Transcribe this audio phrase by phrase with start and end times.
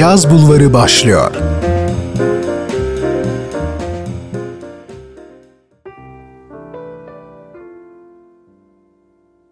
[0.00, 1.34] Caz Bulvarı başlıyor.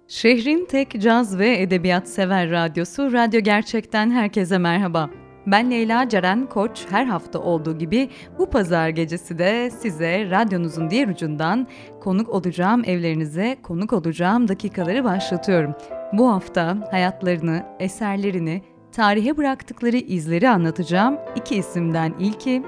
[0.09, 5.11] Şehrin tek caz ve edebiyat sever radyosu Radyo Gerçek'ten herkese merhaba.
[5.47, 11.09] Ben Leyla Ceren Koç her hafta olduğu gibi bu pazar gecesi de size radyonuzun diğer
[11.09, 11.67] ucundan
[12.01, 15.75] konuk olacağım evlerinize konuk olacağım dakikaları başlatıyorum.
[16.13, 18.63] Bu hafta hayatlarını, eserlerini,
[18.93, 21.19] tarihe bıraktıkları izleri anlatacağım.
[21.37, 22.63] İki isimden ilki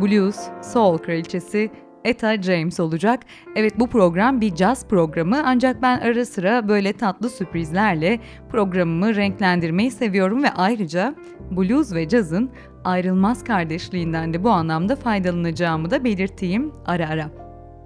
[0.00, 1.70] blues, soul kraliçesi
[2.04, 3.20] Etta James olacak.
[3.56, 9.90] Evet bu program bir jazz programı ancak ben ara sıra böyle tatlı sürprizlerle programımı renklendirmeyi
[9.90, 11.14] seviyorum ve ayrıca
[11.50, 12.50] blues ve cazın
[12.84, 17.30] ayrılmaz kardeşliğinden de bu anlamda faydalanacağımı da belirteyim ara ara.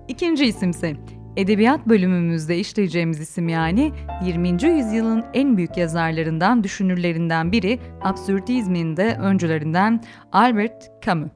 [0.08, 0.96] İkinci isimse
[1.38, 3.92] Edebiyat bölümümüzde işleyeceğimiz isim yani
[4.24, 4.48] 20.
[4.48, 11.30] yüzyılın en büyük yazarlarından, düşünürlerinden biri, absürtizmin de öncülerinden Albert Camus.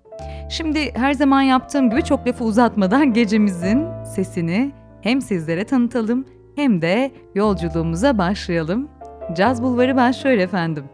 [0.51, 7.11] Şimdi her zaman yaptığım gibi çok lafı uzatmadan gecemizin sesini hem sizlere tanıtalım hem de
[7.35, 8.89] yolculuğumuza başlayalım.
[9.37, 10.85] Caz Bulvarı başlıyor efendim.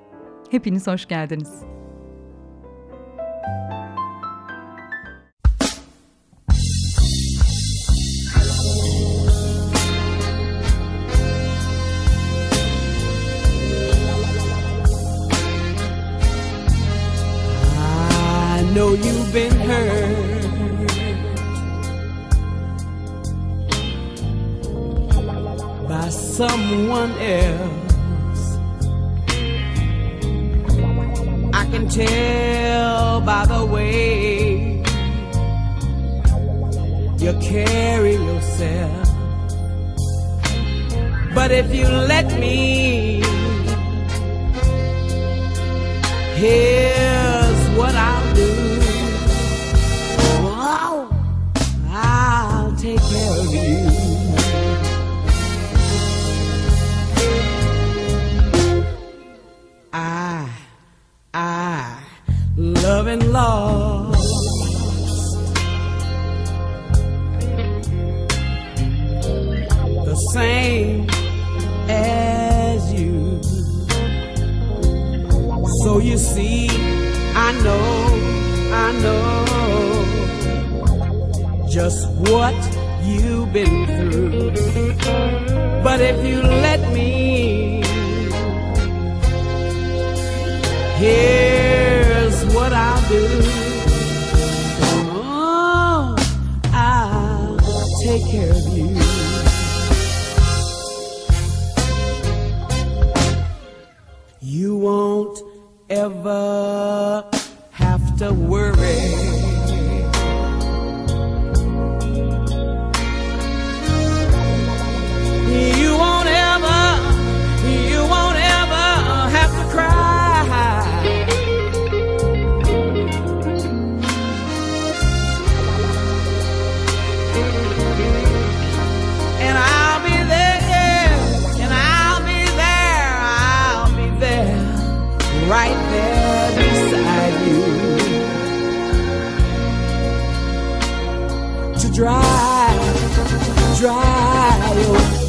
[0.50, 1.77] Hepiniz hoş geldiniz.
[41.58, 42.67] If you let me,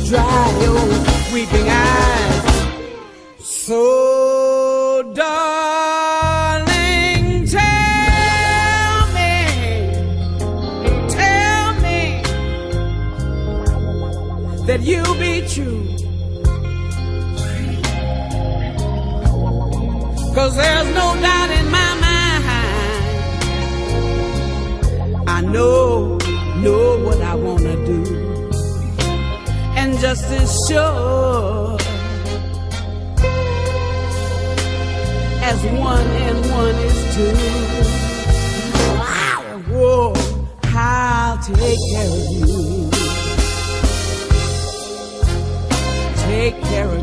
[0.10, 0.74] dry your
[1.32, 1.70] weeping
[30.32, 30.72] And just
[35.42, 37.36] as one and one is two.
[39.74, 40.14] Whoa,
[40.66, 42.92] I'll take care of you.
[46.18, 46.99] Take care of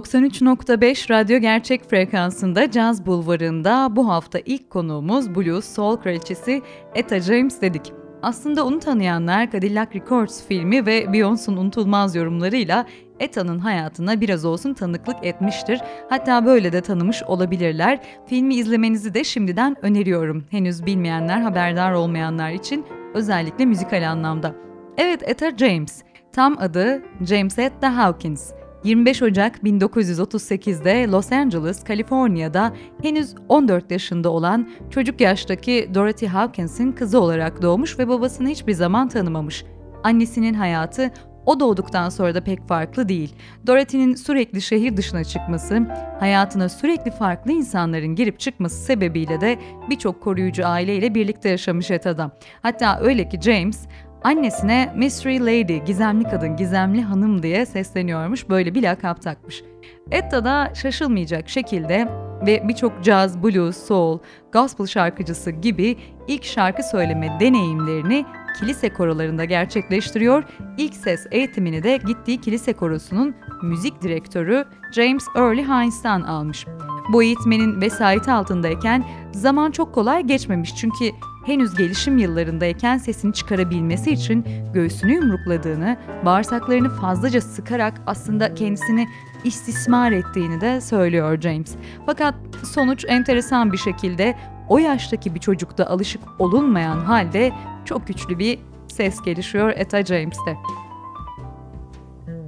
[0.00, 6.62] 93.5 Radyo Gerçek frekansında Caz Bulvarı'nda bu hafta ilk konuğumuz Blues Soul Kraliçesi
[6.94, 7.92] Etta James dedik.
[8.22, 12.86] Aslında onu tanıyanlar Cadillac Records filmi ve Beyoncé'un unutulmaz yorumlarıyla
[13.18, 15.80] Etta'nın hayatına biraz olsun tanıklık etmiştir.
[16.10, 18.00] Hatta böyle de tanımış olabilirler.
[18.26, 20.44] Filmi izlemenizi de şimdiden öneriyorum.
[20.50, 24.54] Henüz bilmeyenler, haberdar olmayanlar için özellikle müzikal anlamda.
[24.96, 26.02] Evet Etta James.
[26.32, 28.59] Tam adı James Etta Hawkins.
[28.84, 32.72] 25 Ocak 1938'de Los Angeles, Kaliforniya'da
[33.02, 39.08] henüz 14 yaşında olan çocuk yaştaki Dorothy Hawkins'in kızı olarak doğmuş ve babasını hiçbir zaman
[39.08, 39.64] tanımamış.
[40.04, 41.10] Annesinin hayatı
[41.46, 43.34] o doğduktan sonra da pek farklı değil.
[43.66, 45.86] Dorothy'nin sürekli şehir dışına çıkması,
[46.20, 49.58] hayatına sürekli farklı insanların girip çıkması sebebiyle de
[49.90, 52.30] birçok koruyucu aileyle birlikte yaşamış Eta'da.
[52.62, 53.86] Hatta öyle ki James
[54.24, 59.62] Annesine Mystery Lady, gizemli kadın, gizemli hanım diye sesleniyormuş, böyle bir lakap takmış.
[60.10, 62.08] Etta da şaşılmayacak şekilde
[62.46, 64.18] ve birçok caz, blues, soul,
[64.52, 65.96] gospel şarkıcısı gibi
[66.28, 68.24] ilk şarkı söyleme deneyimlerini
[68.58, 70.44] kilise korolarında gerçekleştiriyor.
[70.78, 74.64] İlk ses eğitimini de gittiği kilise korosunun müzik direktörü
[74.94, 76.66] James Early Hines'tan almış.
[77.12, 81.10] Bu eğitmenin vesayeti altındayken zaman çok kolay geçmemiş çünkü
[81.46, 89.08] henüz gelişim yıllarındayken sesini çıkarabilmesi için göğsünü yumrukladığını, bağırsaklarını fazlaca sıkarak aslında kendisini
[89.44, 91.74] istismar ettiğini de söylüyor James.
[92.06, 92.34] Fakat
[92.64, 94.36] sonuç enteresan bir şekilde
[94.68, 97.52] o yaştaki bir çocukta alışık olunmayan halde
[97.84, 98.58] çok güçlü bir
[98.88, 100.56] ses gelişiyor Etta James'te.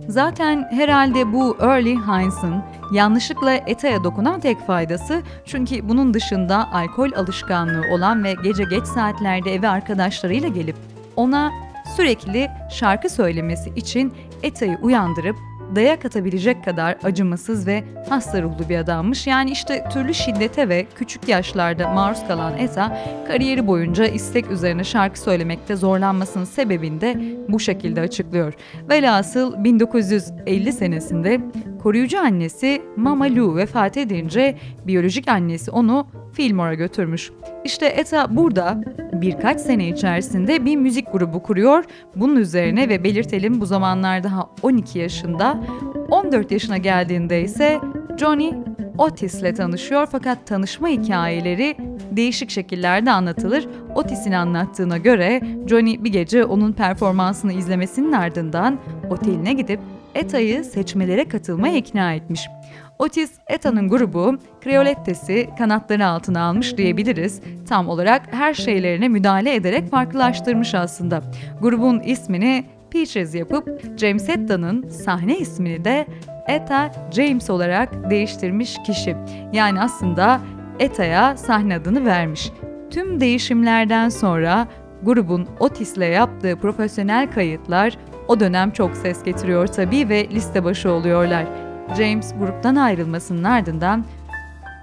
[0.09, 2.63] Zaten herhalde bu Early Hines'ın
[2.93, 9.55] yanlışlıkla Etta'ya dokunan tek faydası çünkü bunun dışında alkol alışkanlığı olan ve gece geç saatlerde
[9.55, 10.77] eve arkadaşlarıyla gelip
[11.17, 11.51] ona
[11.97, 14.13] sürekli şarkı söylemesi için
[14.43, 15.37] Etta'yı uyandırıp
[15.77, 19.27] dayak atabilecek kadar acımasız ve hasta ruhlu bir adammış.
[19.27, 22.99] Yani işte türlü şiddete ve küçük yaşlarda maruz kalan Etta,
[23.29, 28.55] kariyeri boyunca istek üzerine şarkı söylemekte zorlanmasının sebebini de bu şekilde açıklıyor.
[28.91, 31.41] Velhasıl 1950 senesinde
[31.83, 37.31] koruyucu annesi Mama Lou vefat edince biyolojik annesi onu Fillmore'a götürmüş.
[37.65, 41.85] İşte Etta burada birkaç sene içerisinde bir müzik grubu kuruyor.
[42.17, 45.61] Bunun üzerine ve belirtelim bu zamanlar daha 12 yaşında,
[46.11, 47.81] 14 yaşına geldiğinde ise
[48.19, 48.53] Johnny
[48.99, 51.77] Otis'le tanışıyor fakat tanışma hikayeleri
[52.11, 53.69] değişik şekillerde anlatılır.
[53.95, 58.79] Otis'in anlattığına göre Johnny bir gece onun performansını izlemesinin ardından
[59.11, 59.81] oteline gidip
[60.15, 62.49] Etta'yı seçmelere katılmaya ikna etmiş.
[62.99, 67.41] Otis, Etta'nın grubu Creolettes'i kanatları altına almış diyebiliriz.
[67.69, 71.23] Tam olarak her şeylerine müdahale ederek farklılaştırmış aslında.
[71.61, 76.07] Grubun ismini Peaches yapıp James Etta'nın sahne ismini de
[76.49, 79.17] Etta James olarak değiştirmiş kişi.
[79.53, 80.41] Yani aslında
[80.79, 82.51] Etta'ya sahne adını vermiş.
[82.91, 84.69] Tüm değişimlerden sonra
[85.03, 87.99] grubun Otis'le yaptığı profesyonel kayıtlar
[88.29, 91.47] o dönem çok ses getiriyor tabii ve liste başı oluyorlar.
[91.99, 94.05] James gruptan ayrılmasının ardından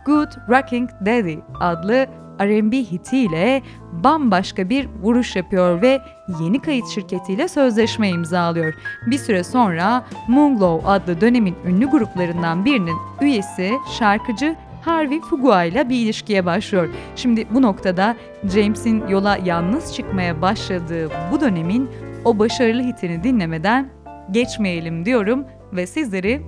[0.06, 2.08] Good Rocking Daddy adlı
[2.42, 6.02] R&B hitiyle bambaşka bir vuruş yapıyor ve
[6.42, 8.74] yeni kayıt şirketiyle sözleşme imzalıyor.
[9.08, 15.96] Bir süre sonra Moonglow adlı dönemin ünlü gruplarından birinin üyesi şarkıcı Harvey Fugua ile bir
[15.96, 16.90] ilişkiye başlıyor.
[17.16, 18.16] Şimdi bu noktada
[18.54, 21.90] James'in yola yalnız çıkmaya başladığı bu dönemin
[22.26, 23.90] o başarılı hitini dinlemeden
[24.32, 26.42] geçmeyelim diyorum ve sizleri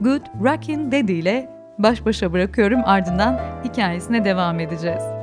[0.00, 5.19] Good Rockin' Daddy ile baş başa bırakıyorum ardından hikayesine devam edeceğiz.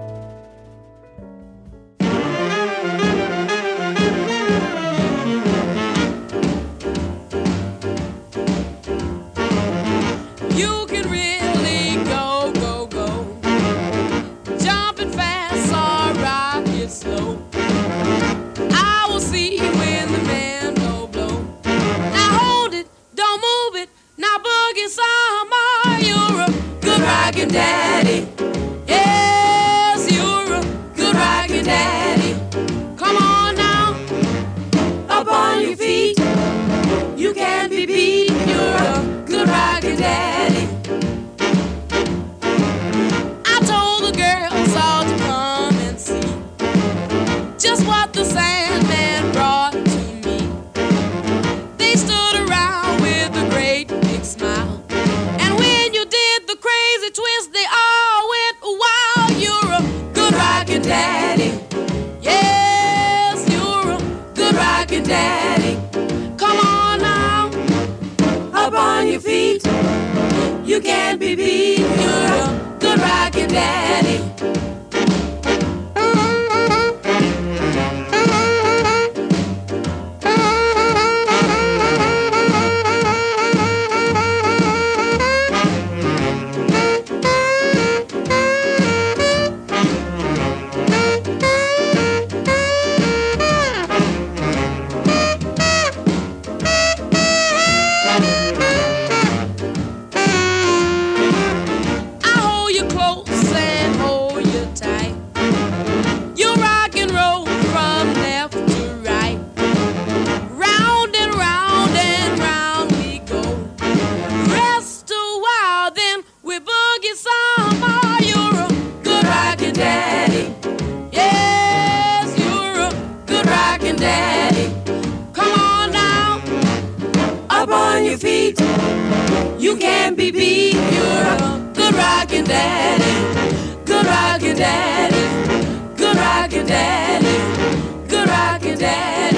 [129.77, 130.73] you can be beat.
[130.73, 139.36] You're a good rockin' daddy, good rockin' daddy, good rockin' daddy, good rockin' daddy.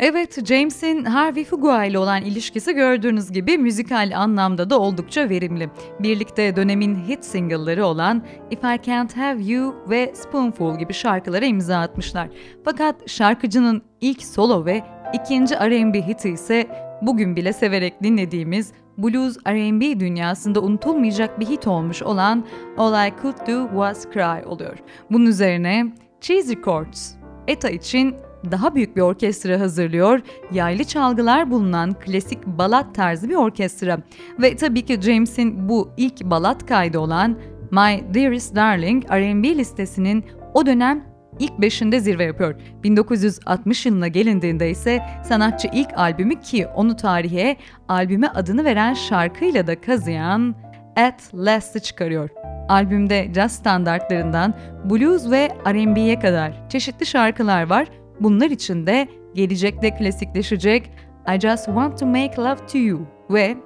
[0.00, 5.70] Evet, James'in Harvey Fugua ile olan ilişkisi gördüğünüz gibi müzikal anlamda da oldukça verimli.
[6.00, 11.78] Birlikte dönemin hit single'ları olan If I Can't Have You ve Spoonful gibi şarkılara imza
[11.78, 12.28] atmışlar.
[12.64, 16.66] Fakat şarkıcının ilk solo ve ikinci R&B hiti ise
[17.02, 22.44] bugün bile severek dinlediğimiz blues R&B dünyasında unutulmayacak bir hit olmuş olan
[22.78, 24.78] All I Could Do Was Cry oluyor.
[25.10, 25.86] Bunun üzerine
[26.20, 27.14] Cheese Records,
[27.48, 28.16] ETA için
[28.50, 30.20] daha büyük bir orkestra hazırlıyor.
[30.52, 33.98] Yaylı çalgılar bulunan klasik balat tarzı bir orkestra.
[34.38, 37.38] Ve tabii ki James'in bu ilk balat kaydı olan
[37.70, 40.24] My Dearest Darling R&B listesinin
[40.54, 41.04] o dönem
[41.38, 42.54] ilk beşinde zirve yapıyor.
[42.82, 47.56] 1960 yılına gelindiğinde ise sanatçı ilk albümü ki onu tarihe
[47.88, 50.54] albüme adını veren şarkıyla da kazıyan
[50.96, 52.30] At Last'ı çıkarıyor.
[52.68, 57.88] Albümde jazz standartlarından blues ve R&B'ye kadar çeşitli şarkılar var
[58.20, 60.90] Bunlar içinde gelecekte klasikleşecek
[61.36, 63.56] I Just Want To Make Love To You ve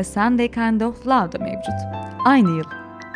[0.00, 1.74] A Sunday Kind Of Love da mevcut.
[2.24, 2.64] Aynı yıl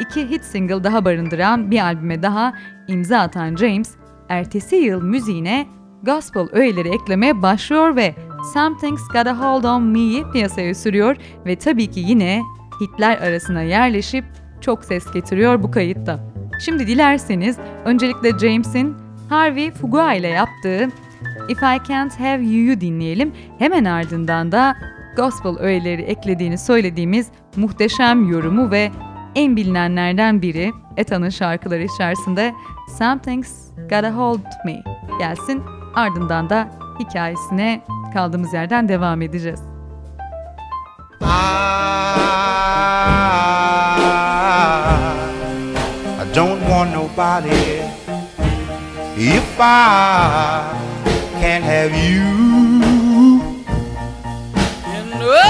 [0.01, 2.55] iki hit single daha barındıran bir albüme daha
[2.89, 3.95] imza atan James,
[4.29, 5.67] ertesi yıl müziğine
[6.03, 8.15] gospel öğeleri eklemeye başlıyor ve
[8.55, 12.43] Something's Gotta Hold On Me'yi piyasaya sürüyor ve tabii ki yine
[12.81, 14.25] hitler arasına yerleşip
[14.61, 16.21] çok ses getiriyor bu kayıtta.
[16.61, 20.89] Şimdi dilerseniz öncelikle James'in Harvey Fugua ile yaptığı
[21.49, 23.33] If I Can't Have You'yu dinleyelim.
[23.59, 24.77] Hemen ardından da
[25.17, 28.91] gospel öğeleri eklediğini söylediğimiz muhteşem yorumu ve
[29.35, 32.55] en bilinenlerden biri Ethan'ın şarkıları içerisinde
[32.99, 34.83] Something's Gotta Hold Me
[35.19, 35.63] gelsin.
[35.95, 39.61] Ardından da hikayesine kaldığımız yerden devam edeceğiz.
[46.35, 48.04] don't want nobody
[49.17, 50.73] if I
[51.35, 52.23] can't have you.
[54.87, 55.41] And oh,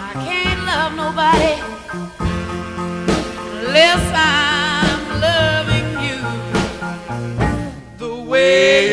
[0.00, 1.54] I can't love nobody
[3.66, 6.20] unless I'm loving you
[7.98, 8.87] the way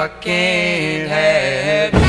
[0.00, 2.00] I can't have you.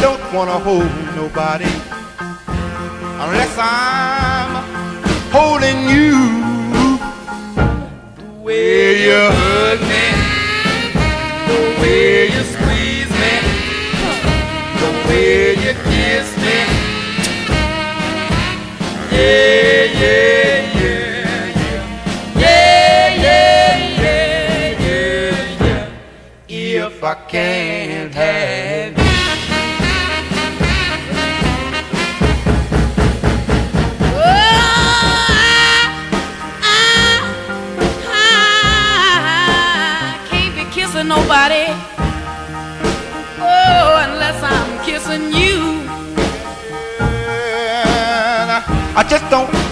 [0.00, 0.86] don't wanna hold
[1.16, 1.66] nobody
[3.28, 4.52] unless I'm
[5.30, 6.16] holding you.
[8.16, 9.57] The way you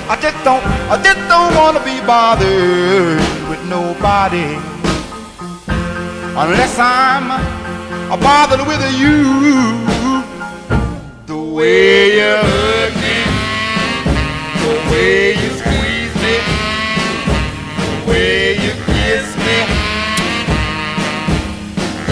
[0.08, 3.18] I just don't, I just don't wanna be bothered
[3.50, 4.54] with nobody
[6.38, 9.82] unless I'm uh, bothered with you.
[11.26, 13.18] The way you hug me,
[14.62, 16.36] the way you squeeze me,
[17.82, 19.58] the way you kiss me.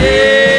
[0.02, 0.53] Yeah,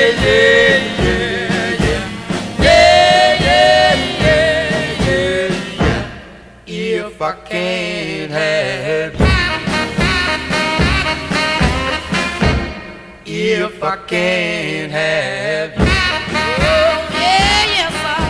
[13.58, 18.24] if I can't have you, Oh, yeah, yes, sir.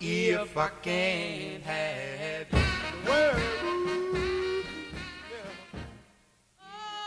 [0.00, 2.58] if I can't have you.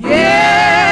[0.00, 0.87] I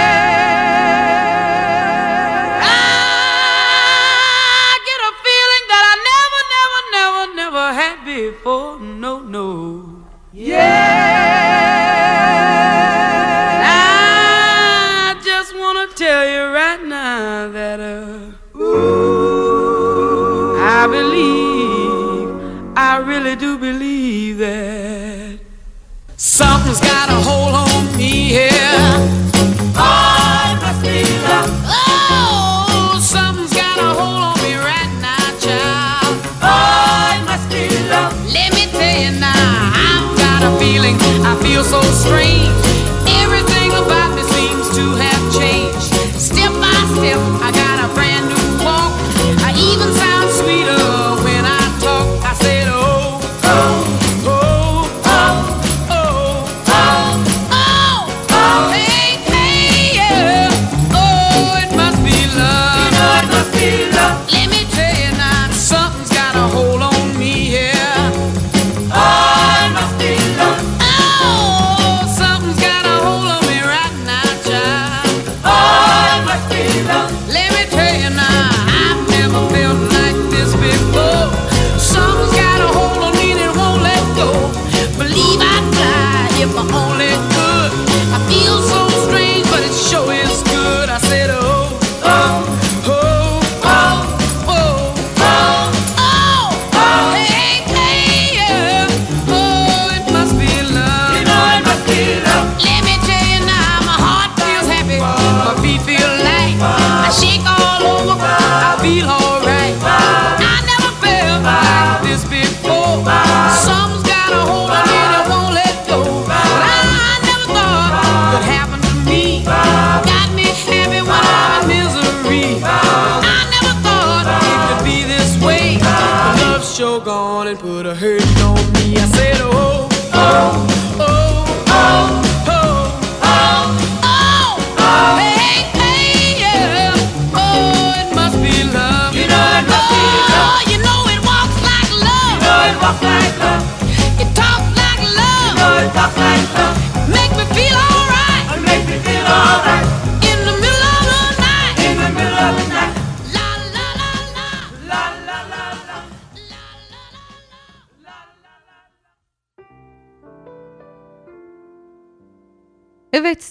[107.18, 107.55] chico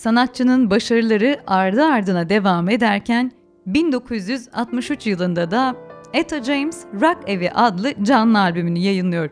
[0.06, 3.32] sanatçının başarıları ardı ardına devam ederken
[3.66, 5.76] 1963 yılında da
[6.14, 9.30] Etta James Rock Evi adlı canlı albümünü yayınlıyor.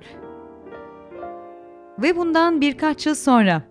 [2.01, 3.61] Ve bundan birkaç yıl sonra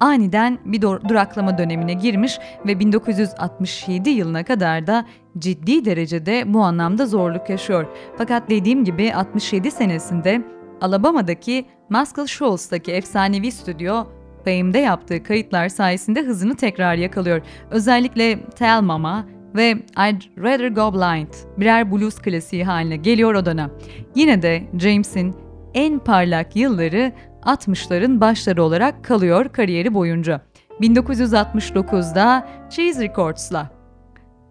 [0.00, 5.06] aniden bir dur- duraklama dönemine girmiş ve 1967 yılına kadar da
[5.38, 7.86] ciddi derecede bu anlamda zorluk yaşıyor.
[8.18, 10.42] Fakat dediğim gibi 67 senesinde
[10.80, 14.15] Alabama'daki Muscle Shoals'taki efsanevi stüdyo
[14.46, 17.40] Fame'de yaptığı kayıtlar sayesinde hızını tekrar yakalıyor.
[17.70, 23.70] Özellikle Tell Mama ve I'd Rather Go Blind birer blues klasiği haline geliyor o dönem.
[24.14, 25.34] Yine de James'in
[25.74, 30.40] en parlak yılları 60'ların başları olarak kalıyor kariyeri boyunca.
[30.80, 33.70] 1969'da Cheese Records'la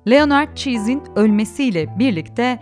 [0.10, 2.60] Leonard Cheese'in ölmesiyle birlikte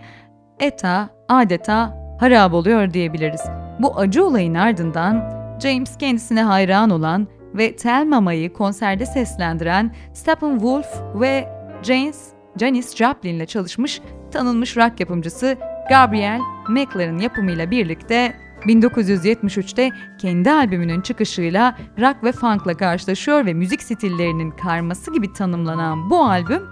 [0.60, 3.42] ETA adeta harap oluyor diyebiliriz.
[3.78, 11.48] Bu acı olayın ardından James kendisine hayran olan ve Tell Mama'yı konserde seslendiren Steppenwolf ve
[11.82, 12.28] Janis,
[12.60, 14.00] Janis Joplin ile çalışmış
[14.30, 15.56] tanınmış rock yapımcısı
[15.88, 18.34] Gabriel Mackler'ın yapımıyla birlikte
[18.66, 26.24] 1973'te kendi albümünün çıkışıyla rock ve funk'la karşılaşıyor ve müzik stillerinin karması gibi tanımlanan bu
[26.24, 26.62] albüm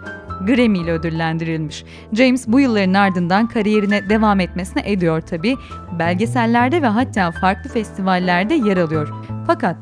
[0.46, 1.84] Grammy ile ödüllendirilmiş.
[2.12, 5.56] James bu yılların ardından kariyerine devam etmesine ediyor tabi.
[5.98, 9.08] Belgesellerde ve hatta farklı festivallerde yer alıyor.
[9.46, 9.76] Fakat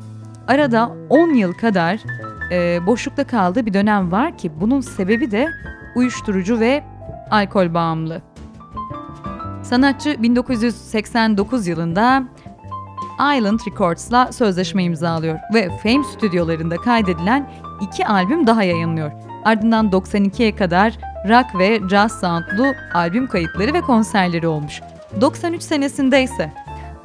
[0.47, 1.99] arada 10 yıl kadar
[2.51, 5.49] e, boşlukta kaldığı bir dönem var ki bunun sebebi de
[5.95, 6.83] uyuşturucu ve
[7.31, 8.21] alkol bağımlılığı.
[9.63, 12.23] Sanatçı 1989 yılında
[13.37, 19.11] Island Records'la sözleşme imzalıyor ve Fame stüdyolarında kaydedilen iki albüm daha yayınlıyor.
[19.45, 20.97] Ardından 92'ye kadar
[21.29, 24.81] rock ve jazz soundlu albüm kayıtları ve konserleri olmuş.
[25.21, 26.53] 93 senesinde ise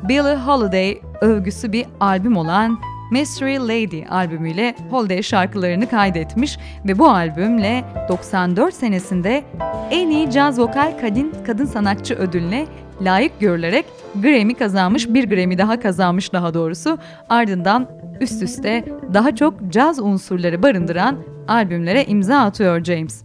[0.02, 2.78] Billie Holiday övgüsü bir albüm olan
[3.10, 9.44] Mystery Lady albümüyle Holiday şarkılarını kaydetmiş ve bu albümle 94 senesinde
[9.90, 12.66] en iyi caz vokal kadın kadın sanatçı ödülüne
[13.00, 13.86] layık görülerek
[14.22, 16.98] Grammy kazanmış, bir Grammy daha kazanmış daha doğrusu.
[17.28, 17.88] Ardından
[18.20, 21.16] üst üste daha çok caz unsurları barındıran
[21.48, 23.24] albümlere imza atıyor James.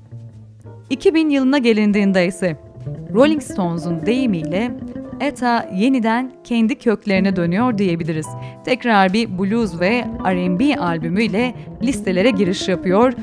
[0.90, 2.58] 2000 yılına gelindiğinde ise
[3.14, 4.72] Rolling Stones'un deyimiyle
[5.20, 8.28] Etta yeniden kendi köklerine dönüyor diyebiliriz.
[8.66, 11.54] Tekrar bir blues ve R&B albümüyle
[11.84, 13.14] listelere giriş yapıyor.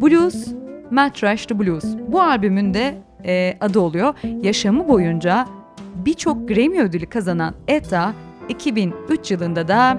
[0.00, 0.54] Blues,
[0.90, 1.84] Mad Trash the Blues.
[2.08, 4.14] Bu albümün de e, adı oluyor.
[4.42, 5.46] Yaşamı boyunca
[5.94, 8.12] birçok Grammy ödülü kazanan Etta
[8.48, 9.98] 2003 yılında da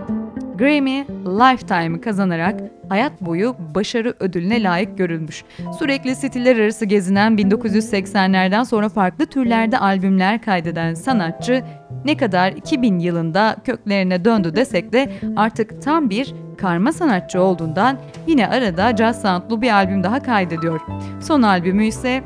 [0.58, 5.44] Grammy Lifetime'ı kazanarak hayat boyu başarı ödülüne layık görülmüş.
[5.80, 11.64] Sürekli stiller arası gezinen 1980'lerden sonra farklı türlerde albümler kaydeden sanatçı
[12.06, 18.48] ne kadar 2000 yılında köklerine döndü desek de artık tam bir karma sanatçı olduğundan yine
[18.48, 20.80] arada jazz soundlu bir albüm daha kaydediyor.
[21.22, 22.24] Son albümü ise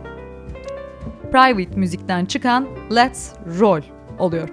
[1.32, 3.82] Private müzikten çıkan Let's Roll
[4.20, 4.50] oluyor.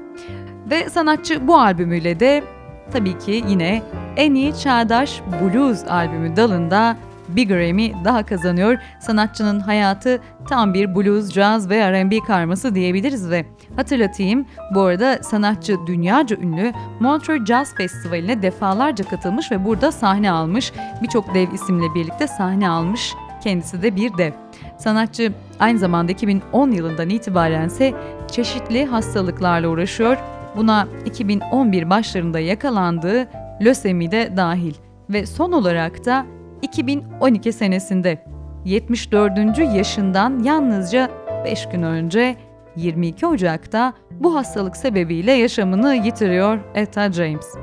[0.70, 2.42] Ve sanatçı bu albümüyle de
[2.92, 3.82] tabii ki yine
[4.16, 6.96] en iyi çağdaş blues albümü dalında
[7.28, 8.78] bir Grammy daha kazanıyor.
[9.00, 13.46] Sanatçının hayatı tam bir blues, jazz ve R&B karması diyebiliriz ve
[13.76, 20.72] hatırlatayım bu arada sanatçı dünyaca ünlü Montreux Jazz Festivali'ne defalarca katılmış ve burada sahne almış.
[21.02, 23.14] Birçok dev isimle birlikte sahne almış.
[23.40, 24.32] Kendisi de bir dev.
[24.78, 27.94] Sanatçı aynı zamanda 2010 yılından itibaren ise
[28.30, 30.16] çeşitli hastalıklarla uğraşıyor.
[30.58, 33.28] Buna 2011 başlarında yakalandığı
[33.60, 34.74] lösemi de dahil
[35.10, 36.26] ve son olarak da
[36.62, 38.24] 2012 senesinde
[38.64, 39.58] 74.
[39.58, 41.10] yaşından yalnızca
[41.44, 42.36] 5 gün önce
[42.76, 47.54] 22 Ocak'ta bu hastalık sebebiyle yaşamını yitiriyor Etta James.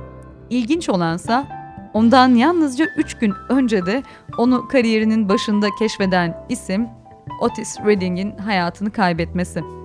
[0.49, 1.47] İlginç olansa
[1.93, 4.03] ondan yalnızca 3 gün önce de
[4.37, 6.87] onu kariyerinin başında keşfeden isim
[7.41, 9.84] Otis Redding'in hayatını kaybetmesi.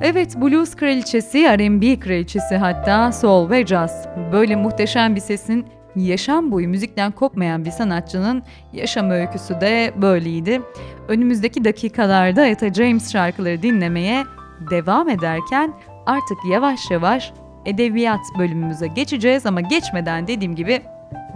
[0.00, 4.06] Evet, blues kraliçesi, R&B kraliçesi hatta soul ve jazz.
[4.32, 10.62] Böyle muhteşem bir sesin yaşam boyu müzikten kopmayan bir sanatçının yaşam öyküsü de böyleydi.
[11.08, 14.24] Önümüzdeki dakikalarda Etta James şarkıları dinlemeye
[14.70, 15.72] devam ederken
[16.06, 17.32] artık yavaş yavaş
[17.64, 20.82] edebiyat bölümümüze geçeceğiz ama geçmeden dediğim gibi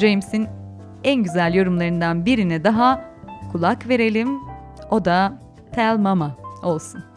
[0.01, 0.49] James'in
[1.05, 3.05] en güzel yorumlarından birine daha
[3.53, 4.41] kulak verelim.
[4.91, 5.39] O da
[5.73, 7.12] Tell Mama olsun.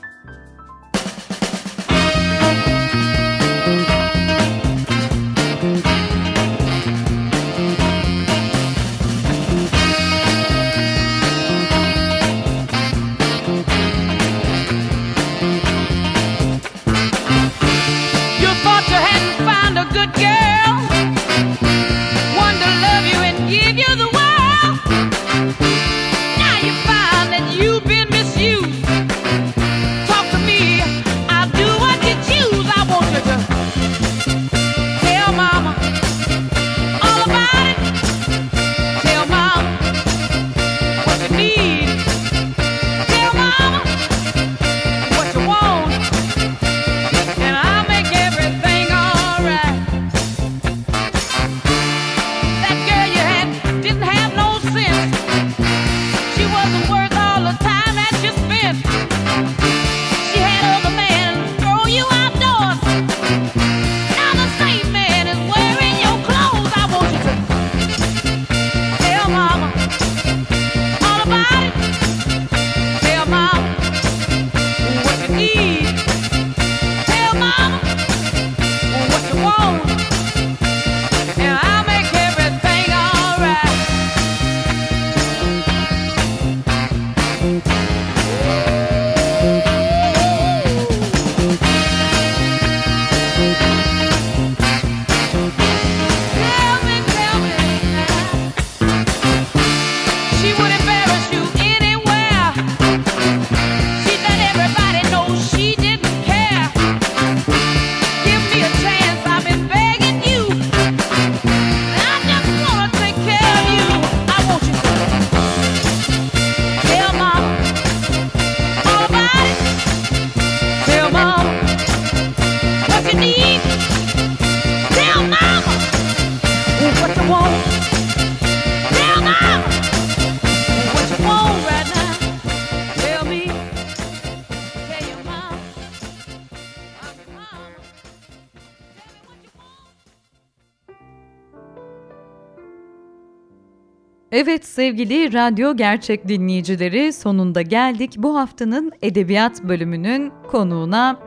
[144.45, 151.19] Evet sevgili radyo gerçek dinleyicileri sonunda geldik bu haftanın edebiyat bölümünün konuğuna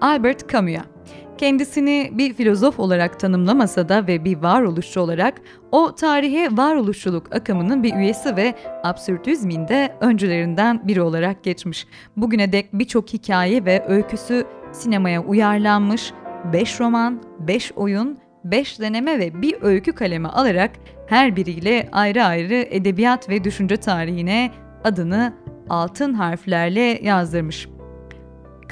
[0.00, 0.84] Albert Camus'a.
[1.38, 5.40] Kendisini bir filozof olarak tanımlamasa da ve bir varoluşçu olarak
[5.72, 11.86] o tarihe varoluşçuluk akımının bir üyesi ve absürtizmin de öncülerinden biri olarak geçmiş.
[12.16, 16.12] Bugüne dek birçok hikaye ve öyküsü sinemaya uyarlanmış,
[16.52, 20.70] 5 roman, 5 oyun, 5 deneme ve bir öykü kalemi alarak
[21.06, 24.50] her biriyle ayrı ayrı edebiyat ve düşünce tarihine
[24.84, 25.32] adını
[25.68, 27.68] altın harflerle yazdırmış.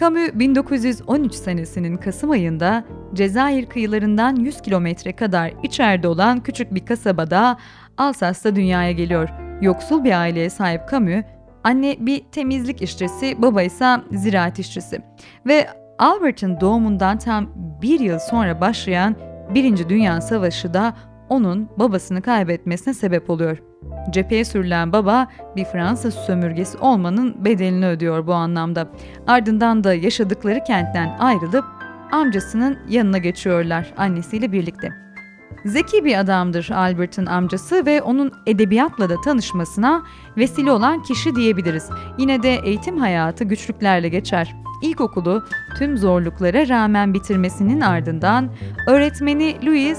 [0.00, 7.56] Camus 1913 senesinin Kasım ayında Cezayir kıyılarından 100 kilometre kadar içeride olan küçük bir kasabada
[7.98, 9.28] Alsas'ta dünyaya geliyor.
[9.60, 11.24] Yoksul bir aileye sahip Camus,
[11.64, 15.02] anne bir temizlik işçisi, baba ise ziraat işçisi.
[15.46, 15.66] Ve
[15.98, 17.48] Albert'ın doğumundan tam
[17.82, 19.16] bir yıl sonra başlayan
[19.54, 20.94] Birinci Dünya Savaşı da
[21.32, 23.62] onun babasını kaybetmesine sebep oluyor.
[24.10, 28.88] Cepheye sürülen baba bir Fransız sömürgesi olmanın bedelini ödüyor bu anlamda.
[29.26, 31.64] Ardından da yaşadıkları kentten ayrılıp
[32.12, 34.92] amcasının yanına geçiyorlar annesiyle birlikte.
[35.64, 40.02] Zeki bir adamdır Albert'ın amcası ve onun edebiyatla da tanışmasına
[40.36, 41.88] vesile olan kişi diyebiliriz.
[42.18, 44.54] Yine de eğitim hayatı güçlüklerle geçer.
[44.82, 45.44] İlkokulu
[45.78, 48.50] tüm zorluklara rağmen bitirmesinin ardından
[48.88, 49.98] öğretmeni Louis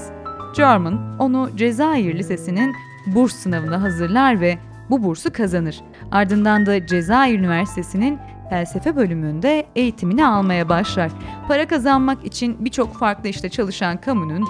[0.56, 2.74] German onu Cezayir Lisesi'nin
[3.06, 4.58] burs sınavına hazırlar ve
[4.90, 5.80] bu bursu kazanır.
[6.10, 8.18] Ardından da Cezayir Üniversitesi'nin
[8.50, 11.10] felsefe bölümünde eğitimini almaya başlar.
[11.48, 14.44] Para kazanmak için birçok farklı işte çalışan Camus'un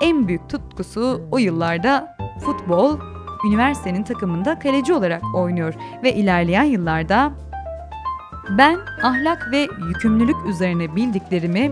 [0.00, 2.98] en büyük tutkusu o yıllarda futbol,
[3.46, 7.32] üniversitenin takımında kaleci olarak oynuyor ve ilerleyen yıllarda
[8.58, 11.70] ben ahlak ve yükümlülük üzerine bildiklerimi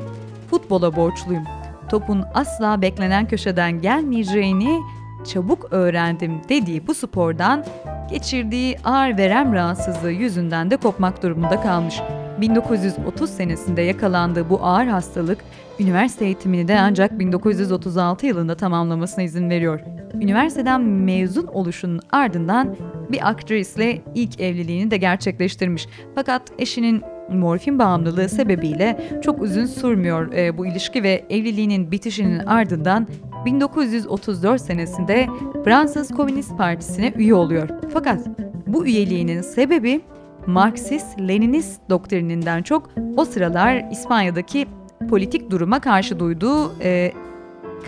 [0.50, 1.57] futbola borçluyum
[1.88, 4.80] topun asla beklenen köşeden gelmeyeceğini
[5.24, 7.64] çabuk öğrendim dediği bu spordan
[8.10, 12.00] geçirdiği ağır verem rahatsızlığı yüzünden de kopmak durumunda kalmış.
[12.40, 15.38] 1930 senesinde yakalandığı bu ağır hastalık
[15.80, 19.80] üniversite eğitimini de ancak 1936 yılında tamamlamasına izin veriyor.
[20.14, 22.76] Üniversiteden mezun oluşunun ardından
[23.12, 25.86] bir aktrisle ilk evliliğini de gerçekleştirmiş.
[26.14, 33.06] Fakat eşinin morfin bağımlılığı sebebiyle çok uzun sürmüyor e, bu ilişki ve evliliğinin bitişinin ardından
[33.44, 35.28] 1934 senesinde
[35.64, 37.68] Fransız Komünist Partisi'ne üye oluyor.
[37.92, 38.26] Fakat
[38.66, 40.00] bu üyeliğinin sebebi
[40.46, 44.66] Marksist-Leninist doktrininden çok o sıralar İspanya'daki
[45.10, 47.12] politik duruma karşı duyduğu e,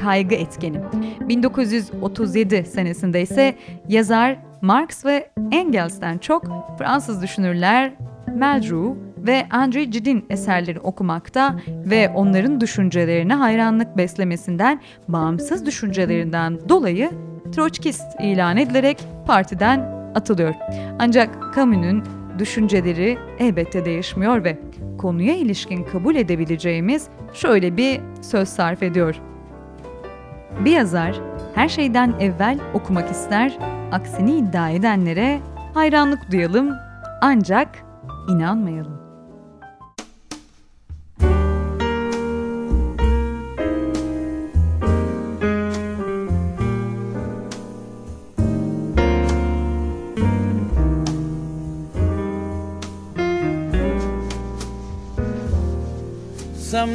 [0.00, 0.80] kaygı etkeni.
[1.20, 3.54] 1937 senesinde ise
[3.88, 6.44] yazar Marx ve Engels'ten çok
[6.78, 7.92] Fransız düşünürler
[8.38, 17.10] Malraux ve André Gide'in eserleri okumakta ve onların düşüncelerine hayranlık beslemesinden, bağımsız düşüncelerinden dolayı
[17.52, 19.80] Troçkist ilan edilerek partiden
[20.14, 20.54] atılıyor.
[20.98, 22.04] Ancak Camus'un
[22.38, 24.58] düşünceleri elbette değişmiyor ve
[24.98, 29.20] konuya ilişkin kabul edebileceğimiz şöyle bir söz sarf ediyor.
[30.64, 31.20] Bir yazar
[31.54, 33.58] her şeyden evvel okumak ister,
[33.92, 35.40] aksini iddia edenlere
[35.74, 36.74] hayranlık duyalım
[37.20, 37.68] ancak
[38.28, 38.99] inanmayalım.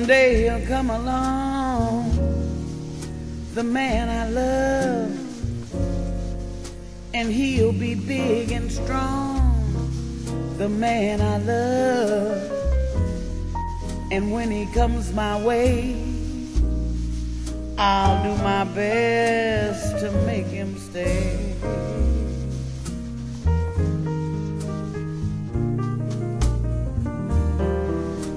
[0.05, 2.11] Someday he'll come along,
[3.55, 5.09] the man I love,
[7.15, 12.51] and he'll be big and strong, the man I love.
[14.11, 15.95] And when he comes my way,
[17.79, 21.54] I'll do my best to make him stay.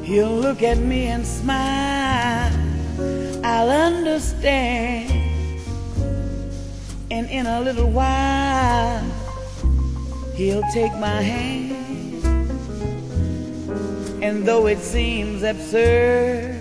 [0.09, 2.51] He'll look at me and smile.
[3.45, 5.13] I'll understand.
[7.11, 9.05] And in a little while,
[10.35, 12.25] he'll take my hand.
[14.25, 16.59] And though it seems absurd,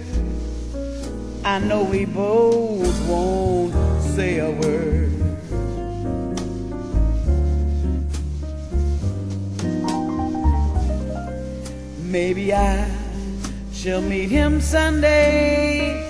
[1.45, 5.13] I know we both won't say a word.
[12.03, 13.06] Maybe I
[13.77, 16.09] shall meet him Sunday,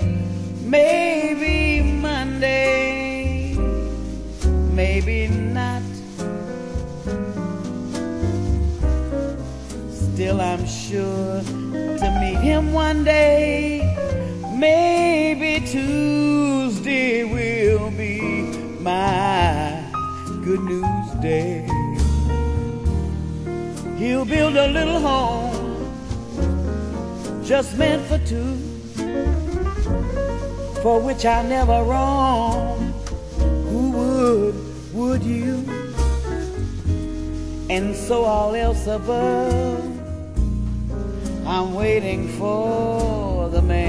[0.64, 3.56] maybe Monday,
[4.72, 5.84] maybe not.
[9.92, 13.84] Still, I'm sure to meet him one day,
[14.56, 18.22] maybe Tuesday will be
[18.80, 19.84] my
[20.46, 21.68] good news day.
[23.98, 25.47] He'll build a little home
[27.48, 28.58] just meant for two,
[30.82, 32.94] for which I never wrong.
[33.70, 35.64] Who would, would you?
[37.70, 39.82] And so all else above,
[41.48, 43.87] I'm waiting for the man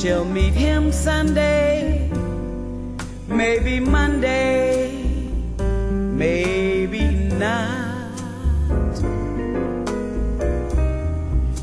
[0.00, 2.10] shall meet him Sunday,
[3.28, 4.90] maybe Monday,
[5.58, 7.04] maybe
[7.38, 8.16] not.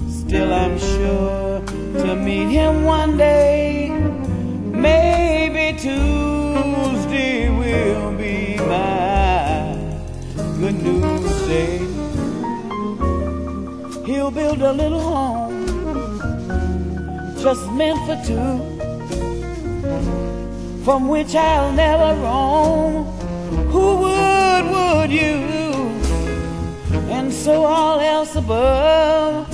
[0.08, 1.62] Still, I'm sure
[2.04, 9.74] to meet him one day, maybe Tuesday will be my
[10.60, 11.80] good news day.
[14.06, 15.37] He'll build a little home
[17.48, 18.58] just meant for two,
[20.84, 23.06] from which I'll never roam.
[23.72, 25.38] Who would, would you?
[27.16, 29.47] And so all else above,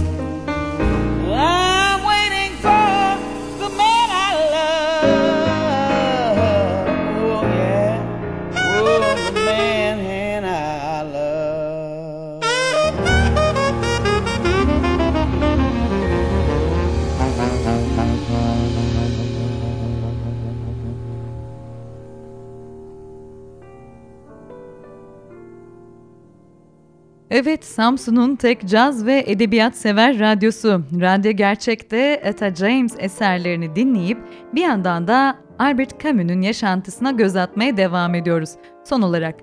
[27.36, 30.81] Evet, Samsun'un tek caz ve edebiyat sever radyosu.
[31.01, 34.17] Radyo Gerçek'te Etta James eserlerini dinleyip
[34.55, 38.49] bir yandan da Albert Camus'un yaşantısına göz atmaya devam ediyoruz.
[38.84, 39.39] Son olarak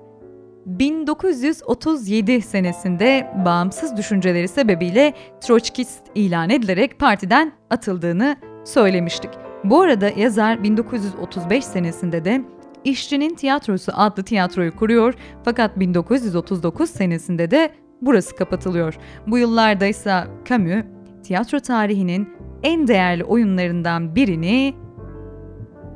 [0.65, 8.35] 1937 senesinde bağımsız düşünceleri sebebiyle Troçkist ilan edilerek partiden atıldığını
[8.65, 9.31] söylemiştik.
[9.63, 12.41] Bu arada yazar 1935 senesinde de
[12.83, 15.13] İşçinin Tiyatrosu adlı tiyatroyu kuruyor
[15.45, 17.71] fakat 1939 senesinde de
[18.01, 18.97] burası kapatılıyor.
[19.27, 20.85] Bu yıllarda ise Camus
[21.23, 22.29] tiyatro tarihinin
[22.63, 24.73] en değerli oyunlarından birini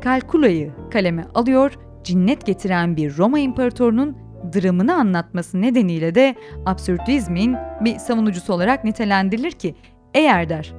[0.01, 1.72] Kalkula'yı kaleme alıyor,
[2.03, 4.18] cinnet getiren bir Roma imparatorunun
[4.53, 6.36] dramını anlatması nedeniyle de
[6.66, 9.76] absürtizmin bir savunucusu olarak nitelendirilir ki
[10.14, 10.74] eğer der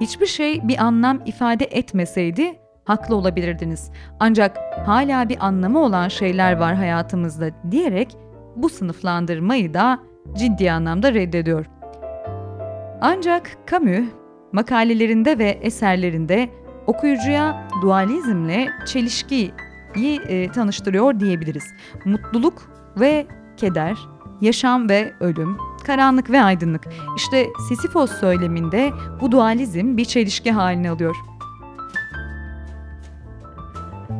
[0.00, 2.54] hiçbir şey bir anlam ifade etmeseydi
[2.84, 3.90] haklı olabilirdiniz.
[4.20, 4.56] Ancak
[4.86, 8.16] hala bir anlamı olan şeyler var hayatımızda diyerek
[8.56, 9.98] bu sınıflandırmayı da
[10.38, 11.66] ciddi anlamda reddediyor.
[13.00, 14.08] Ancak Camus
[14.52, 16.50] makalelerinde ve eserlerinde
[16.86, 19.52] okuyucuya dualizmle çelişkiyi
[20.28, 21.64] e, tanıştırıyor diyebiliriz.
[22.04, 23.98] Mutluluk ve keder,
[24.40, 25.56] yaşam ve ölüm,
[25.86, 26.86] karanlık ve aydınlık.
[27.16, 28.90] İşte Sisyphos söyleminde
[29.20, 31.16] bu dualizm bir çelişki haline alıyor.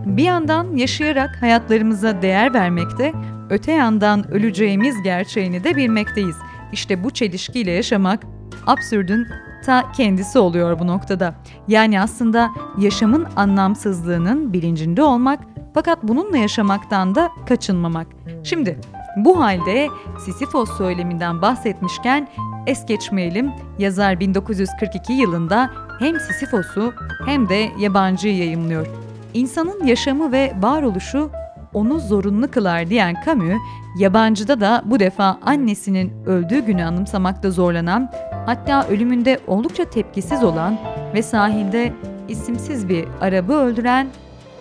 [0.05, 3.12] Bir yandan yaşayarak hayatlarımıza değer vermekte,
[3.51, 6.36] öte yandan öleceğimiz gerçeğini de bilmekteyiz.
[6.72, 8.22] İşte bu çelişkiyle yaşamak
[8.66, 9.26] absürdün
[9.66, 11.34] ta kendisi oluyor bu noktada.
[11.68, 15.40] Yani aslında yaşamın anlamsızlığının bilincinde olmak
[15.74, 18.07] fakat bununla yaşamaktan da kaçınmamak.
[18.44, 18.78] Şimdi
[19.16, 19.88] bu halde
[20.24, 22.28] Sisyphos söyleminden bahsetmişken
[22.66, 23.51] es geçmeyelim.
[23.78, 26.92] Yazar 1942 yılında hem Sisyphos'u
[27.26, 29.10] hem de yabancıyı yayımlıyor.
[29.35, 31.31] İnsanın yaşamı ve varoluşu
[31.74, 33.61] onu zorunlu kılar diyen Camus,
[33.99, 38.12] yabancıda da bu defa annesinin öldüğü günü anımsamakta zorlanan,
[38.47, 40.78] hatta ölümünde oldukça tepkisiz olan
[41.14, 41.93] ve sahilde
[42.28, 44.07] isimsiz bir Arabı öldüren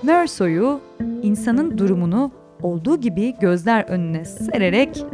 [0.04, 0.80] Merso'yu
[1.24, 5.06] insanın durumunu olduğu gibi gözler önüne sererek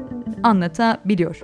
[0.43, 1.41] anlatabiliyor.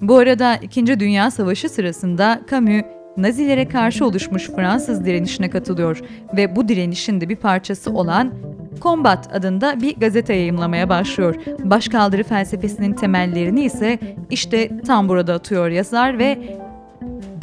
[0.00, 6.00] Bu arada İkinci Dünya Savaşı sırasında Camus Nazilere karşı oluşmuş Fransız direnişine katılıyor
[6.36, 8.32] ve bu direnişin de bir parçası olan
[8.80, 11.34] Combat adında bir gazete yayımlamaya başlıyor.
[11.58, 13.98] Başkaldırı felsefesinin temellerini ise
[14.30, 16.58] işte tam burada atıyor yazar ve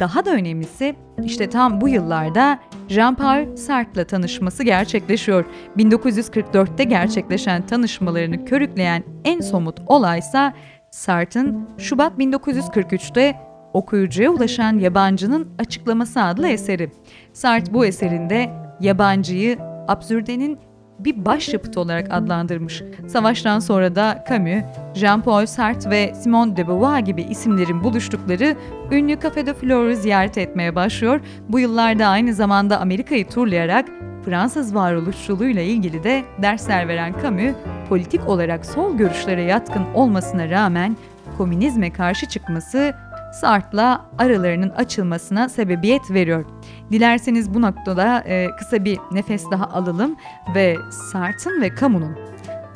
[0.00, 0.94] daha da önemlisi
[1.24, 2.58] işte tam bu yıllarda
[2.88, 5.44] Jean-Paul Sartre'la tanışması gerçekleşiyor.
[5.78, 10.52] 1944'te gerçekleşen tanışmalarını körükleyen en somut olaysa
[10.90, 13.36] Sartre'ın Şubat 1943'te
[13.74, 16.90] okuyucuya ulaşan yabancının açıklaması adlı eseri.
[17.32, 18.50] Sartre bu eserinde
[18.80, 19.58] yabancıyı
[19.88, 20.58] absürdenin
[20.98, 22.82] bir başyapıt olarak adlandırmış.
[23.06, 24.64] Savaştan sonra da Camus,
[24.94, 28.56] Jean-Paul Sartre ve Simone de Beauvoir gibi isimlerin buluştukları
[28.90, 31.20] ünlü Café de Flore'u ziyaret etmeye başlıyor.
[31.48, 33.88] Bu yıllarda aynı zamanda Amerika'yı turlayarak
[34.24, 37.56] Fransız varoluşçuluğuyla ilgili de dersler veren Camus,
[37.88, 40.96] politik olarak sol görüşlere yatkın olmasına rağmen
[41.38, 42.94] komünizme karşı çıkması
[43.40, 46.44] Sart'la aralarının açılmasına sebebiyet veriyor.
[46.92, 50.16] Dilerseniz bu noktada e, kısa bir nefes daha alalım
[50.54, 50.76] ve
[51.12, 52.16] Sart'ın ve Camus'un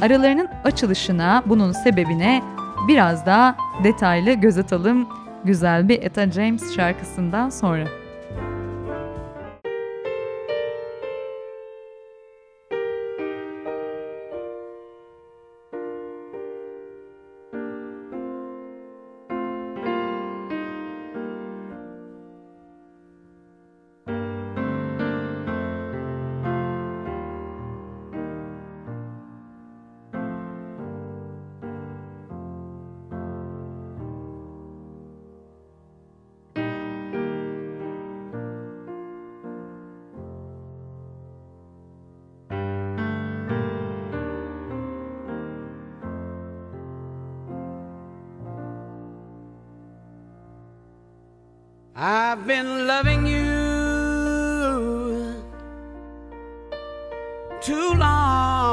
[0.00, 2.42] aralarının açılışına, bunun sebebine
[2.88, 5.08] biraz daha detaylı göz atalım
[5.44, 7.84] güzel bir Etta James şarkısından sonra.
[52.30, 53.42] I've been loving you
[57.62, 58.68] too long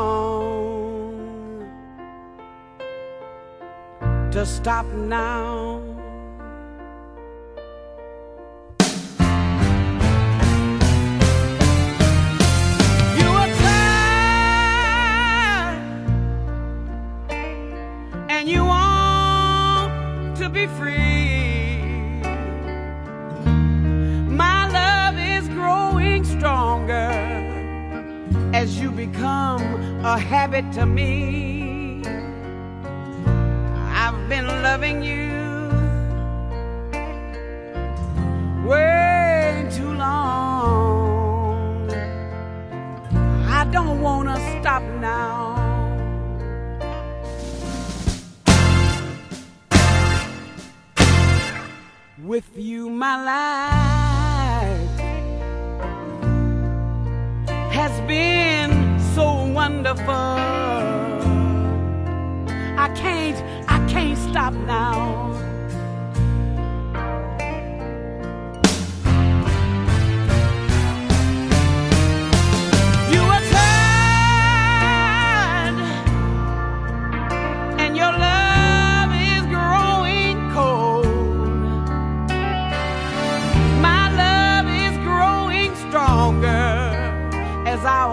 [4.31, 5.74] to stop now.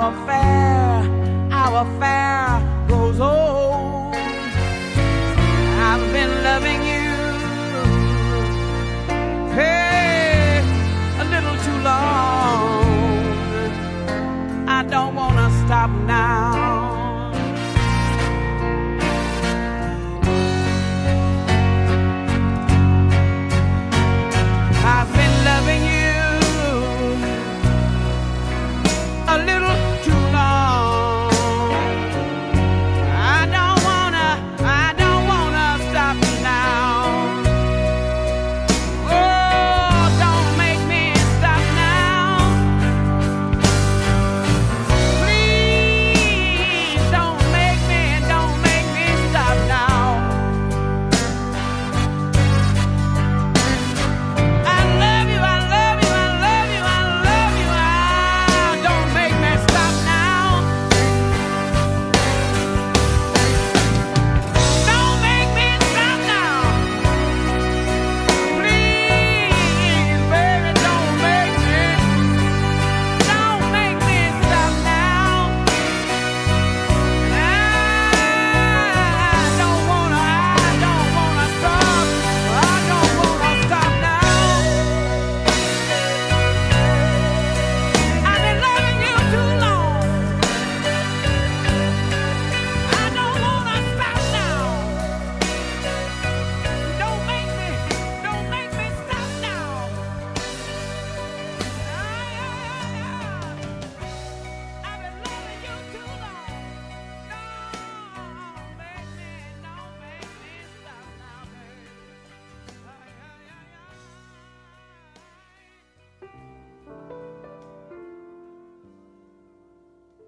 [0.03, 1.09] Affair,
[1.53, 3.61] our affair goes old.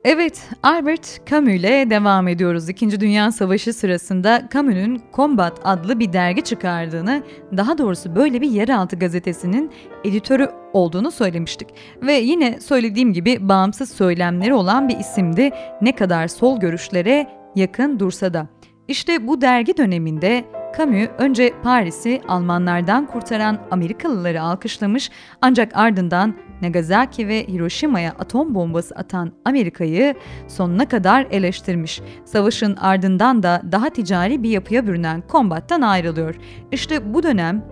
[0.04, 2.68] Evet, Albert Camus ile devam ediyoruz.
[2.68, 7.22] İkinci Dünya Savaşı sırasında Camus'un Combat adlı bir dergi çıkardığını,
[7.56, 9.70] daha doğrusu böyle bir yeraltı gazetesinin
[10.04, 11.68] editörü olduğunu söylemiştik.
[12.02, 15.50] Ve yine söylediğim gibi bağımsız söylemleri olan bir isimdi
[15.80, 17.26] ne kadar sol görüşlere
[17.56, 18.46] yakın dursa da.
[18.88, 20.44] İşte bu dergi döneminde
[20.78, 25.10] Camus önce Paris'i Almanlardan kurtaran Amerikalıları alkışlamış
[25.42, 26.34] ancak ardından
[26.64, 30.14] Nagasaki ve Hiroşima'ya atom bombası atan Amerika'yı
[30.48, 32.02] sonuna kadar eleştirmiş.
[32.24, 36.34] Savaşın ardından da daha ticari bir yapıya bürünen Combat'tan ayrılıyor.
[36.72, 37.64] İşte bu dönem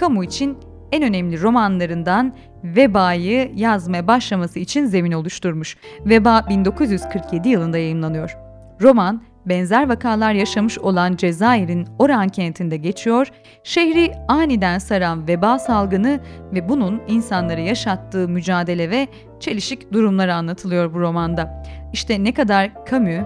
[0.00, 0.58] Camus için
[0.92, 2.34] en önemli romanlarından
[2.64, 5.76] Veba'yı yazmaya başlaması için zemin oluşturmuş.
[6.06, 8.36] Veba 1947 yılında yayımlanıyor.
[8.80, 13.28] Roman, benzer vakalar yaşamış olan Cezayir'in Oran kentinde geçiyor,
[13.64, 16.20] şehri aniden saran veba salgını
[16.52, 19.08] ve bunun insanları yaşattığı mücadele ve
[19.40, 21.64] çelişik durumları anlatılıyor bu romanda.
[21.92, 23.24] İşte ne kadar Camus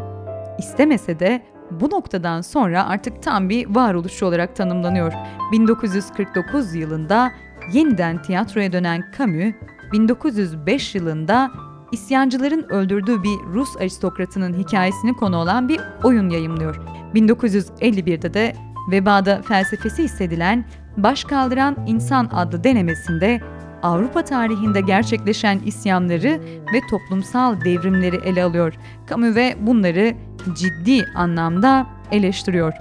[0.59, 5.13] istemese de bu noktadan sonra artık tam bir varoluşçu olarak tanımlanıyor.
[5.53, 7.33] 1949 yılında
[7.73, 9.55] yeniden tiyatroya dönen Camus,
[9.93, 11.51] 1905 yılında
[11.93, 16.77] isyancıların öldürdüğü bir Rus aristokratının hikayesini konu olan bir oyun yayımlıyor.
[17.15, 18.57] 1951'de de
[18.91, 20.65] vebada felsefesi hissedilen
[20.97, 23.41] Baş Kaldıran İnsan adlı denemesinde
[23.83, 26.41] Avrupa tarihinde gerçekleşen isyanları
[26.75, 28.75] ve toplumsal devrimleri ele alıyor.
[29.11, 30.15] Camus ve bunları
[30.55, 32.73] ciddi anlamda eleştiriyor.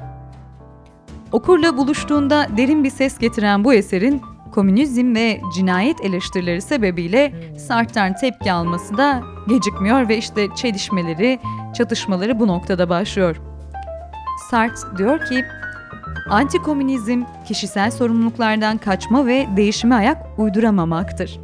[1.31, 4.21] Okurla buluştuğunda derin bir ses getiren bu eserin
[4.55, 11.39] komünizm ve cinayet eleştirileri sebebiyle Sartre'den tepki alması da gecikmiyor ve işte çelişmeleri,
[11.73, 13.35] çatışmaları bu noktada başlıyor.
[14.51, 15.45] Sartre diyor ki,
[16.29, 21.39] antikomünizm kişisel sorumluluklardan kaçma ve değişime ayak uyduramamaktır.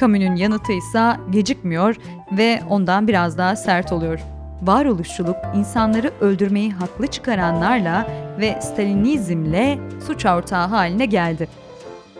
[0.00, 1.96] Camus'un yanıtı ise gecikmiyor
[2.32, 4.20] ve ondan biraz daha sert oluyor.
[4.62, 8.06] varoluşçuluk insanları öldürmeyi haklı çıkaranlarla
[8.40, 11.48] ve Stalinizmle suç ortağı haline geldi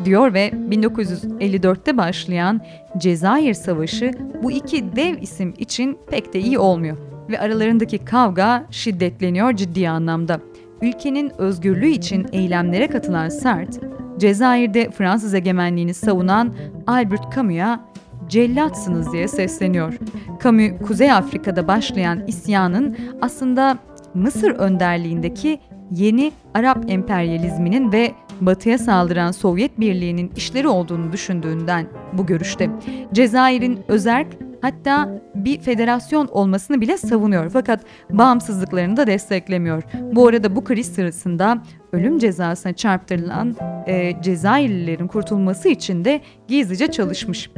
[0.05, 2.61] diyor ve 1954'te başlayan
[2.98, 4.11] Cezayir Savaşı
[4.42, 6.96] bu iki dev isim için pek de iyi olmuyor
[7.30, 10.40] ve aralarındaki kavga şiddetleniyor ciddi anlamda.
[10.82, 13.80] Ülkenin özgürlüğü için eylemlere katılan Sart,
[14.18, 16.55] Cezayir'de Fransız egemenliğini savunan
[16.86, 17.80] Albert Camus'a
[18.28, 19.98] cellatsınız diye sesleniyor.
[20.42, 23.78] Camus, Kuzey Afrika'da başlayan isyanın aslında
[24.14, 32.70] Mısır önderliğindeki yeni Arap emperyalizminin ve batıya saldıran Sovyet Birliği'nin işleri olduğunu düşündüğünden bu görüşte.
[33.12, 34.26] Cezayir'in özerk
[34.62, 37.80] hatta bir federasyon olmasını bile savunuyor fakat
[38.11, 39.82] bağımsızlıklarını da desteklemiyor.
[40.12, 41.62] Bu arada bu kriz sırasında
[41.93, 47.51] ölüm cezasına çarptırılan e, Cezayirlilerin kurtulması için de gizlice çalışmış.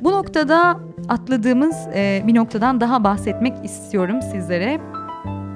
[0.00, 4.80] Bu noktada atladığımız e, bir noktadan daha bahsetmek istiyorum sizlere.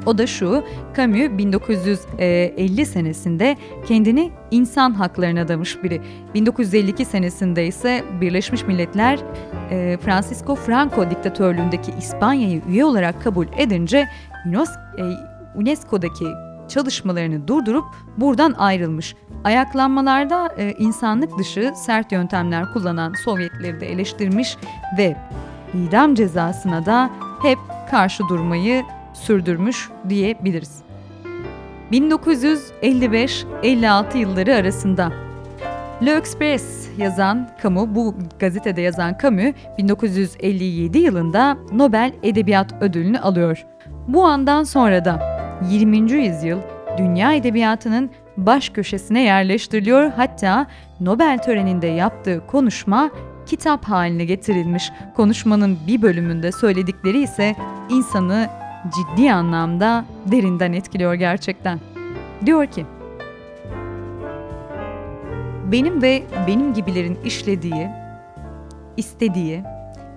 [0.06, 0.64] O da şu,
[0.96, 6.02] Camus 1950 senesinde kendini insan haklarına adamış biri.
[6.34, 9.18] 1952 senesinde ise Birleşmiş Milletler
[9.70, 14.08] e, Francisco Franco diktatörlüğündeki İspanya'yı üye olarak kabul edince
[14.46, 15.02] e,
[15.54, 16.26] UNESCO'daki
[16.68, 17.84] çalışmalarını durdurup
[18.16, 19.14] buradan ayrılmış.
[19.44, 24.56] Ayaklanmalarda e, insanlık dışı sert yöntemler kullanan Sovyetleri de eleştirmiş
[24.98, 25.16] ve
[25.74, 27.10] idam cezasına da
[27.42, 27.58] hep
[27.90, 28.84] karşı durmayı
[29.20, 30.82] sürdürmüş diyebiliriz.
[31.92, 35.12] 1955-56 yılları arasında
[36.04, 43.66] Le Express yazan Camus, bu gazetede yazan Camus 1957 yılında Nobel Edebiyat Ödülünü alıyor.
[44.08, 45.40] Bu andan sonra da
[45.70, 46.12] 20.
[46.12, 46.58] yüzyıl
[46.98, 50.12] dünya edebiyatının baş köşesine yerleştiriliyor.
[50.16, 50.66] Hatta
[51.00, 53.10] Nobel töreninde yaptığı konuşma
[53.46, 54.92] kitap haline getirilmiş.
[55.16, 57.56] Konuşmanın bir bölümünde söyledikleri ise
[57.90, 58.48] insanı
[58.88, 61.80] ciddi anlamda derinden etkiliyor gerçekten.
[62.46, 62.86] Diyor ki,
[65.72, 67.88] benim ve benim gibilerin işlediği,
[68.96, 69.62] istediği,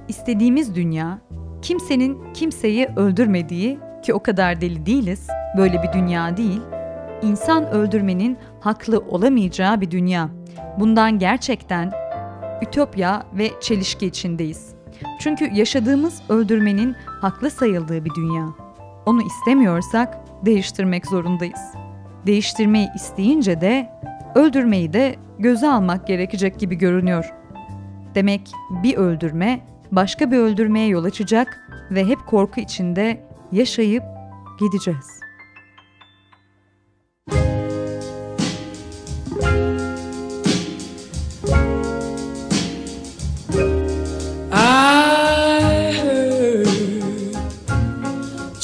[0.07, 1.20] istediğimiz dünya,
[1.61, 6.61] kimsenin kimseyi öldürmediği ki o kadar deli değiliz, böyle bir dünya değil,
[7.22, 10.30] insan öldürmenin haklı olamayacağı bir dünya.
[10.80, 11.91] Bundan gerçekten
[12.61, 14.73] ütopya ve çelişki içindeyiz.
[15.24, 18.50] Çünkü yaşadığımız öldürmenin haklı sayıldığı bir dünya.
[19.06, 21.62] Onu istemiyorsak değiştirmek zorundayız.
[22.26, 23.90] Değiştirmeyi isteyince de
[24.36, 27.34] öldürmeyi de göze almak gerekecek gibi görünüyor.
[28.16, 28.52] Demek
[28.84, 29.60] bir öldürme
[29.92, 31.60] başka bir öldürmeye yol açacak
[31.92, 34.04] ve hep korku içinde yaşayıp
[34.60, 35.24] gideceğiz.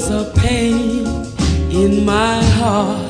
[0.00, 1.06] Was a pain
[1.70, 3.09] in my heart.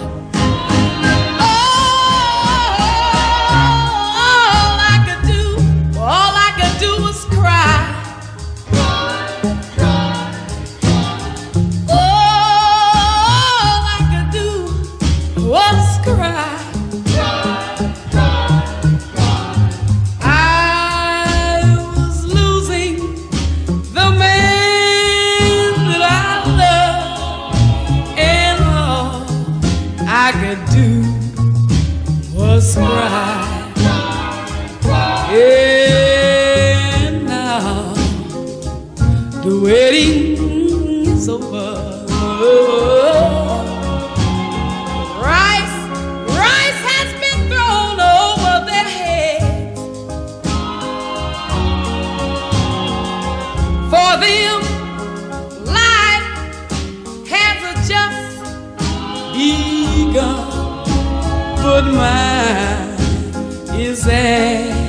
[60.12, 60.84] gone,
[61.62, 64.79] but mine is there.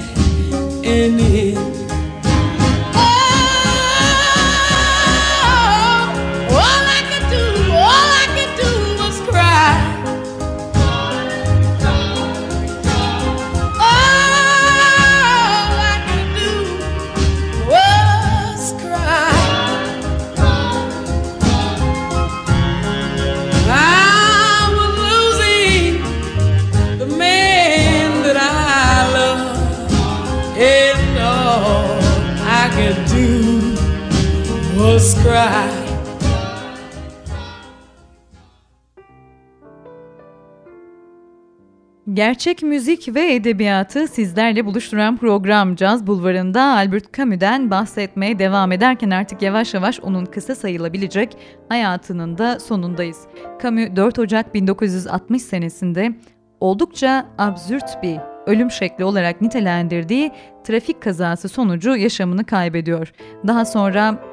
[42.22, 49.42] Gerçek müzik ve edebiyatı sizlerle buluşturan program Caz Bulvarı'nda Albert Camus'den bahsetmeye devam ederken artık
[49.42, 51.38] yavaş yavaş onun kısa sayılabilecek
[51.70, 53.18] hayatının da sonundayız.
[53.64, 56.12] Camus 4 Ocak 1960 senesinde
[56.60, 60.32] oldukça absürt bir ölüm şekli olarak nitelendirdiği
[60.64, 63.14] trafik kazası sonucu yaşamını kaybediyor.
[63.48, 64.24] Daha sonra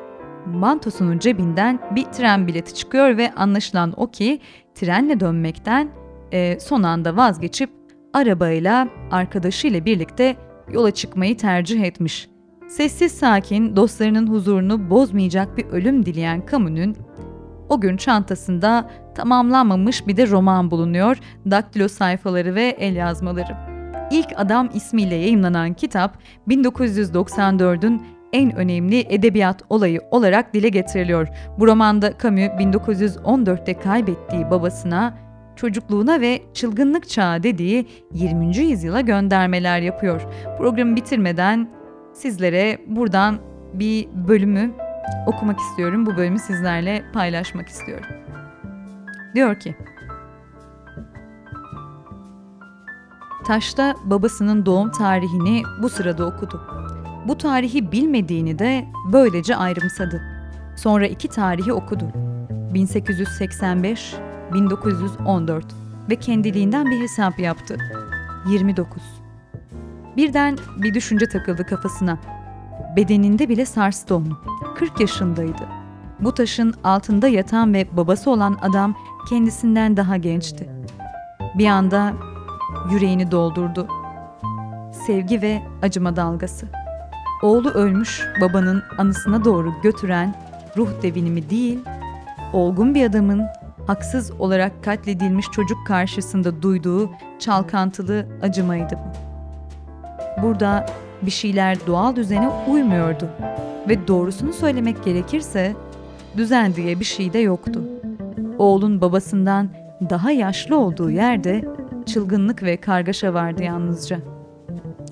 [0.46, 4.40] mantosunun cebinden bir tren bileti çıkıyor ve anlaşılan o ki
[4.74, 5.90] trenle dönmekten
[6.32, 7.77] e, son anda vazgeçip
[8.12, 10.36] arabayla arkadaşıyla birlikte
[10.72, 12.28] yola çıkmayı tercih etmiş.
[12.68, 16.96] Sessiz sakin, dostlarının huzurunu bozmayacak bir ölüm dileyen Camus'un
[17.68, 21.18] o gün çantasında tamamlanmamış bir de roman bulunuyor,
[21.50, 23.56] daktilo sayfaları ve el yazmaları.
[24.10, 28.02] İlk Adam ismiyle yayımlanan kitap 1994'ün
[28.32, 31.28] en önemli edebiyat olayı olarak dile getiriliyor.
[31.58, 35.14] Bu romanda Camus 1914'te kaybettiği babasına,
[35.58, 38.56] çocukluğuna ve çılgınlık çağı dediği 20.
[38.56, 40.22] yüzyıla göndermeler yapıyor.
[40.58, 41.68] Programı bitirmeden
[42.14, 43.38] sizlere buradan
[43.74, 44.70] bir bölümü
[45.26, 46.06] okumak istiyorum.
[46.06, 48.06] Bu bölümü sizlerle paylaşmak istiyorum.
[49.34, 49.76] Diyor ki,
[53.46, 56.62] Taşta babasının doğum tarihini bu sırada okudu.
[57.28, 60.22] Bu tarihi bilmediğini de böylece ayrımsadı.
[60.76, 62.04] Sonra iki tarihi okudu.
[62.74, 64.14] 1885,
[64.54, 65.66] 1914
[66.10, 67.76] ve kendiliğinden bir hesap yaptı.
[68.50, 69.02] 29.
[70.16, 72.18] Birden bir düşünce takıldı kafasına.
[72.96, 74.38] Bedeninde bile sarstı onu.
[74.76, 75.68] 40 yaşındaydı.
[76.20, 78.94] Bu taşın altında yatan ve babası olan adam
[79.28, 80.70] kendisinden daha gençti.
[81.58, 82.12] Bir anda
[82.90, 83.88] yüreğini doldurdu.
[85.06, 86.66] Sevgi ve acıma dalgası.
[87.42, 90.34] Oğlu ölmüş babanın anısına doğru götüren
[90.76, 91.78] ruh devinimi değil,
[92.52, 93.42] olgun bir adamın
[93.88, 99.28] haksız olarak katledilmiş çocuk karşısında duyduğu çalkantılı acımaydı bu.
[100.42, 100.86] Burada
[101.22, 103.28] bir şeyler doğal düzene uymuyordu
[103.88, 105.76] ve doğrusunu söylemek gerekirse
[106.36, 107.82] düzen diye bir şey de yoktu.
[108.58, 109.68] Oğlun babasından
[110.10, 111.64] daha yaşlı olduğu yerde
[112.06, 114.18] çılgınlık ve kargaşa vardı yalnızca.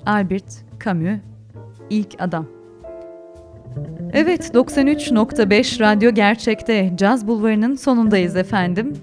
[0.05, 1.19] Albert Camus,
[1.89, 2.56] ilk adam.
[4.13, 8.93] Evet, 93.5 Radyo Gerçek'te Caz Bulvarı'nın sonundayız efendim.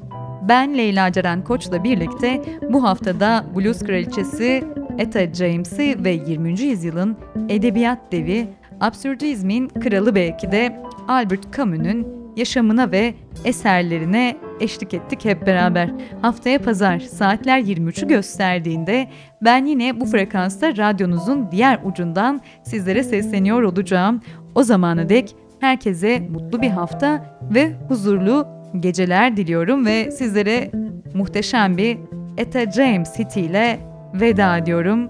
[0.48, 4.64] Ben Leyla Ceren Koç'la birlikte bu haftada Blues Kraliçesi
[4.98, 6.60] Etta James'i ve 20.
[6.60, 7.16] yüzyılın
[7.48, 8.46] edebiyat devi,
[8.80, 12.06] absürdizmin kralı belki de Albert Camus'un
[12.36, 13.14] yaşamına ve
[13.44, 15.90] eserlerine eşlik ettik hep beraber.
[16.22, 19.08] Haftaya pazar saatler 23'ü gösterdiğinde
[19.42, 24.20] ben yine bu frekansta radyonuzun diğer ucundan sizlere sesleniyor olacağım.
[24.54, 28.46] O zamana dek herkese mutlu bir hafta ve huzurlu
[28.80, 30.70] geceler diliyorum ve sizlere
[31.14, 31.98] muhteşem bir
[32.36, 33.80] Etta James hitiyle
[34.14, 35.08] veda ediyorum.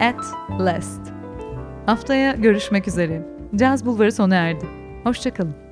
[0.00, 0.24] At
[0.60, 1.00] Last.
[1.86, 3.22] Haftaya görüşmek üzere.
[3.56, 4.64] Caz Bulvarı sona erdi.
[5.04, 5.63] Hoşçakalın.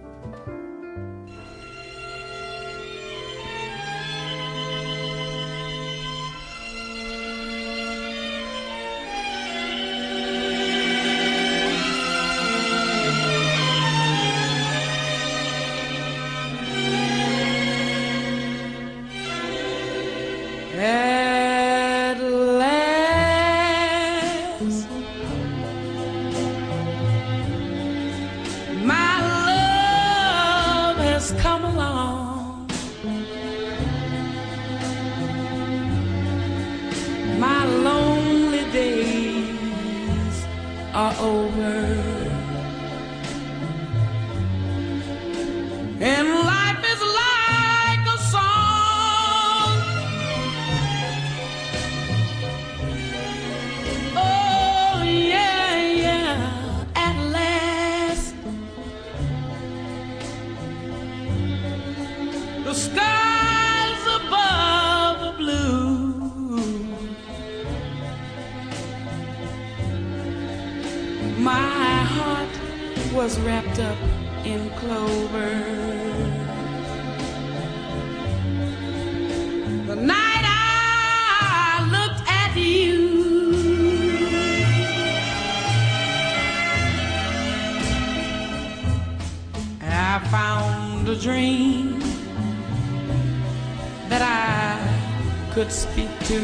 [95.54, 96.38] could speak to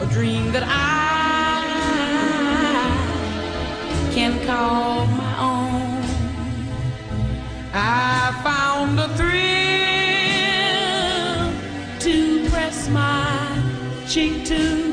[0.00, 1.66] a dream that I
[4.14, 6.04] can call my own.
[7.74, 9.32] I found a thrill
[11.98, 14.85] to press my cheek to.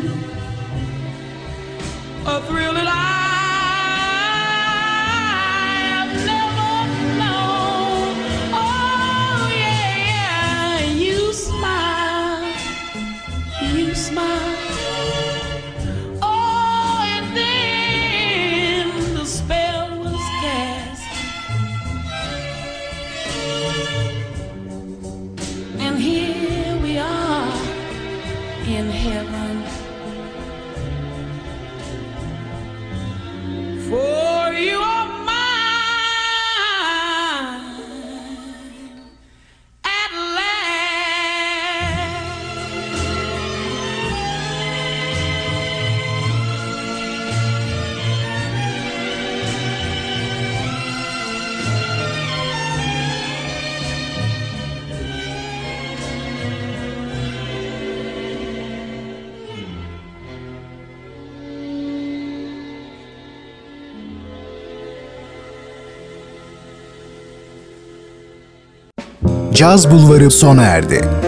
[69.63, 71.22] Caz Bulvarı sona erdi.